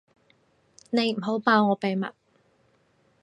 [0.89, 2.07] 你唔好爆我秘密